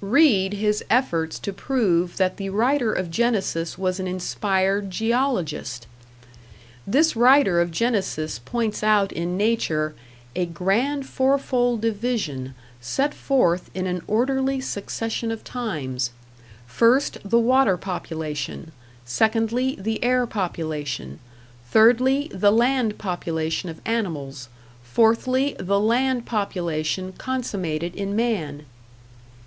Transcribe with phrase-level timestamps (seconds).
[0.00, 5.86] Read his efforts to prove that the writer of Genesis was an inspired geologist!
[6.86, 9.94] This writer of Genesis points out in Nature
[10.34, 16.12] "a grand, fourfold division, set forth in an orderly succession of times:
[16.66, 18.72] First, the water population;
[19.04, 21.18] secondly, the air population;
[21.70, 24.48] thirdly, the land population of animals;
[24.82, 28.64] fourthly, the land population consummated in man."